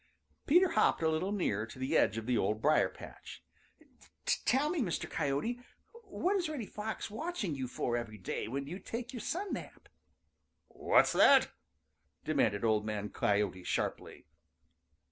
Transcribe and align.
Peter 0.47 0.69
hopped 0.69 1.03
a 1.03 1.07
little 1.09 1.31
nearer 1.31 1.67
to 1.67 1.77
the 1.77 1.95
edge 1.95 2.17
of 2.17 2.25
the 2.25 2.35
Old 2.35 2.59
Briar 2.59 2.89
patch. 2.89 3.43
"Tell 4.45 4.71
me, 4.71 4.81
Mr. 4.81 5.07
Coyote, 5.07 5.61
what 6.05 6.35
is 6.37 6.49
Reddy 6.49 6.65
Fox 6.65 7.11
watching 7.11 7.53
you 7.53 7.67
for 7.67 7.95
every 7.95 8.17
day 8.17 8.47
when 8.47 8.65
you 8.65 8.79
take 8.79 9.13
your 9.13 9.21
sun 9.21 9.53
nap?" 9.53 9.87
"What's 10.69 11.13
that?" 11.13 11.51
demanded 12.25 12.65
Old 12.65 12.83
Man 12.83 13.09
Coyote 13.09 13.63
sharply. 13.63 14.25